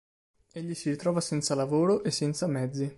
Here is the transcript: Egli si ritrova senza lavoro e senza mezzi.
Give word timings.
Egli 0.51 0.73
si 0.73 0.89
ritrova 0.89 1.21
senza 1.21 1.53
lavoro 1.53 2.01
e 2.03 2.09
senza 2.09 2.47
mezzi. 2.47 2.89